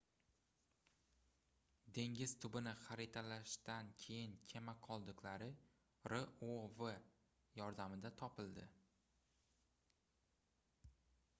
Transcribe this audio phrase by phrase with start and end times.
[1.97, 5.49] dengiz tubini xaritalashdan keyin kema qoldiqlari
[6.13, 6.81] rov
[7.59, 8.65] yordamida topildi